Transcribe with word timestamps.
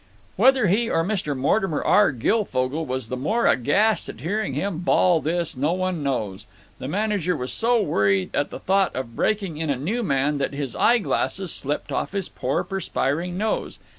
Whether 0.35 0.65
he 0.65 0.89
or 0.89 1.03
Mr. 1.03 1.37
Mortimer 1.37 1.83
R. 1.83 2.11
Guilfogle 2.11 2.87
was 2.87 3.09
the 3.09 3.15
more 3.15 3.45
aghast 3.45 4.09
at 4.09 4.21
hearing 4.21 4.55
him 4.55 4.79
bawl 4.79 5.21
this 5.21 5.55
no 5.55 5.73
one 5.73 6.01
knows. 6.01 6.47
The 6.79 6.87
manager 6.87 7.37
was 7.37 7.53
so 7.53 7.79
worried 7.79 8.31
at 8.35 8.49
the 8.49 8.57
thought 8.57 8.95
of 8.95 9.15
breaking 9.15 9.57
in 9.57 9.69
a 9.69 9.75
new 9.77 10.01
man 10.01 10.39
that 10.39 10.53
his 10.55 10.75
eye 10.75 10.97
glasses 10.97 11.53
slipped 11.53 11.91
off 11.91 12.13
his 12.13 12.29
poor 12.29 12.63
perspiring 12.63 13.37
nose. 13.37 13.77